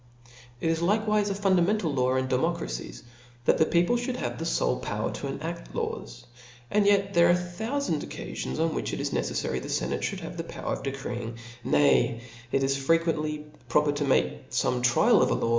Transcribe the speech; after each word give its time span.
It 0.59 0.71
is 0.71 0.79
likewife 0.79 1.29
a 1.29 1.35
fundamental 1.35 1.93
law 1.93 2.15
in 2.15 2.25
democracies, 2.27 3.03
that 3.45 3.59
the 3.59 3.67
people 3.67 3.97
fhould 3.97 4.15
have 4.15 4.39
the 4.39 4.47
fole 4.47 4.79
power 4.79 5.11
to 5.11 5.27
enadt" 5.27 5.75
laws. 5.75 6.25
And 6.71 6.87
yet 6.87 7.13
thttt 7.13 7.21
are 7.21 7.29
a 7.29 7.35
thoufand 7.35 7.99
occafions 8.03 8.57
on 8.59 8.73
which 8.73 8.93
it 8.95 8.99
is 8.99 9.11
neceffary 9.11 9.61
the 9.61 9.69
fenate 9.69 10.01
fbotild 10.01 10.19
have 10.21 10.39
a 10.39 10.43
power 10.43 10.73
of 10.73 10.81
decreeing; 10.81 11.37
nay 11.63 12.21
it 12.51 12.63
is 12.63 12.77
frequently 12.77 13.45
proper 13.69 13.91
to 13.91 14.03
make 14.03 14.49
fome 14.49 14.81
trial 14.81 15.21
of 15.21 15.29
a 15.29 15.35
law 15.35 15.35
before 15.35 15.35
it 15.35 15.35
is 15.35 15.39
eftabli(hed. 15.39 15.49